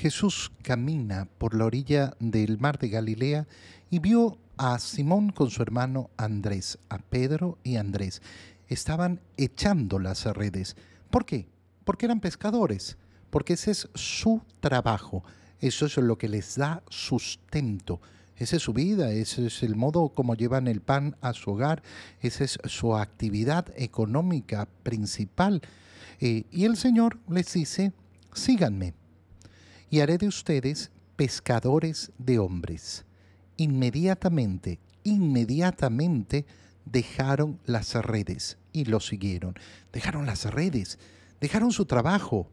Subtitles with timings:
[0.00, 3.46] Jesús camina por la orilla del mar de Galilea
[3.90, 8.22] y vio a Simón con su hermano Andrés, a Pedro y Andrés.
[8.68, 10.74] Estaban echando las redes.
[11.10, 11.48] ¿Por qué?
[11.84, 12.96] Porque eran pescadores,
[13.28, 15.22] porque ese es su trabajo,
[15.60, 18.00] eso es lo que les da sustento.
[18.36, 21.82] Esa es su vida, ese es el modo como llevan el pan a su hogar,
[22.22, 25.60] esa es su actividad económica principal.
[26.20, 27.92] Eh, y el Señor les dice,
[28.32, 28.94] síganme
[29.90, 33.04] y haré de ustedes pescadores de hombres.
[33.56, 36.46] Inmediatamente, inmediatamente
[36.86, 39.54] dejaron las redes y lo siguieron.
[39.92, 40.98] Dejaron las redes,
[41.40, 42.48] dejaron su trabajo,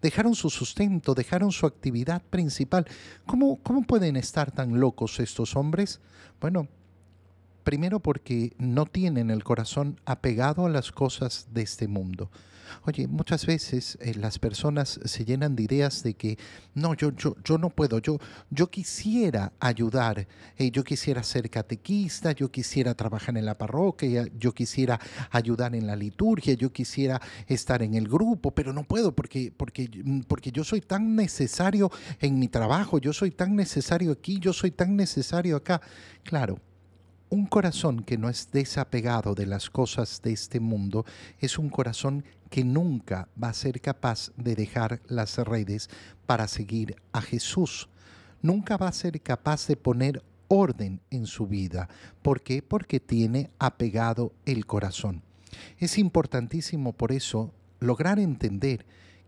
[0.00, 2.86] dejaron su sustento, dejaron su actividad principal.
[3.26, 6.00] ¿Cómo, cómo pueden estar tan locos estos hombres?
[6.40, 6.68] Bueno,
[7.66, 12.30] primero porque no tienen el corazón apegado a las cosas de este mundo.
[12.84, 16.38] Oye, muchas veces eh, las personas se llenan de ideas de que
[16.74, 18.18] no, yo, yo, yo no puedo, yo,
[18.50, 24.52] yo quisiera ayudar, eh, yo quisiera ser catequista, yo quisiera trabajar en la parroquia, yo
[24.52, 25.00] quisiera
[25.32, 29.90] ayudar en la liturgia, yo quisiera estar en el grupo, pero no puedo porque, porque,
[30.28, 31.90] porque yo soy tan necesario
[32.20, 35.80] en mi trabajo, yo soy tan necesario aquí, yo soy tan necesario acá.
[36.22, 36.60] Claro,
[37.28, 41.04] un corazón que no es desapegado de las cosas de este mundo
[41.38, 45.90] es un corazón que nunca va a ser capaz de dejar las redes
[46.26, 47.88] para seguir a Jesús.
[48.42, 51.88] Nunca va a ser capaz de poner orden en su vida.
[52.22, 52.62] ¿Por qué?
[52.62, 55.22] Porque tiene apegado el corazón.
[55.78, 58.86] Es importantísimo por eso lograr entender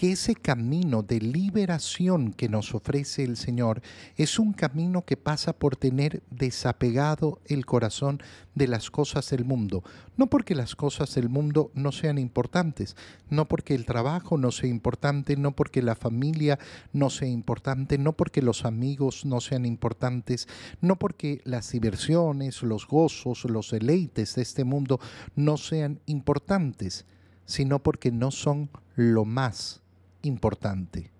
[0.00, 3.82] que ese camino de liberación que nos ofrece el Señor
[4.16, 8.22] es un camino que pasa por tener desapegado el corazón
[8.54, 9.84] de las cosas del mundo.
[10.16, 12.96] No porque las cosas del mundo no sean importantes,
[13.28, 16.58] no porque el trabajo no sea importante, no porque la familia
[16.94, 20.48] no sea importante, no porque los amigos no sean importantes,
[20.80, 24.98] no porque las diversiones, los gozos, los deleites de este mundo
[25.36, 27.04] no sean importantes,
[27.44, 29.82] sino porque no son lo más
[30.22, 31.10] importante.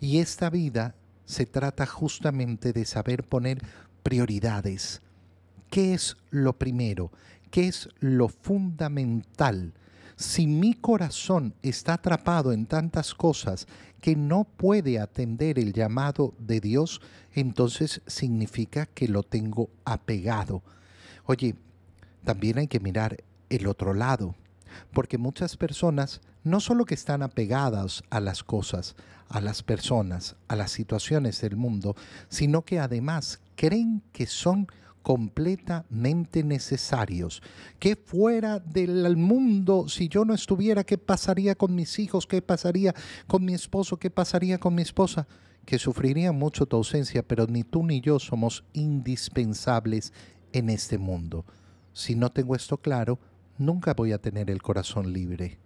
[0.00, 3.62] Y esta vida se trata justamente de saber poner
[4.02, 5.02] prioridades.
[5.70, 7.10] ¿Qué es lo primero?
[7.50, 9.72] ¿Qué es lo fundamental?
[10.16, 13.66] Si mi corazón está atrapado en tantas cosas
[14.00, 17.00] que no puede atender el llamado de Dios,
[17.34, 20.62] entonces significa que lo tengo apegado.
[21.24, 21.54] Oye,
[22.24, 24.34] también hay que mirar el otro lado
[24.92, 28.94] porque muchas personas no solo que están apegadas a las cosas,
[29.28, 31.96] a las personas, a las situaciones del mundo,
[32.28, 34.68] sino que además creen que son
[35.02, 37.42] completamente necesarios,
[37.80, 42.28] que fuera del mundo, si yo no estuviera, ¿qué pasaría con mis hijos?
[42.28, 42.94] ¿Qué pasaría
[43.26, 43.96] con mi esposo?
[43.96, 45.26] ¿Qué pasaría con mi esposa?
[45.64, 50.12] Que sufriría mucho tu ausencia, pero ni tú ni yo somos indispensables
[50.52, 51.44] en este mundo.
[51.92, 53.18] Si no tengo esto claro,
[53.58, 55.65] nunca voy a tener el corazón libre.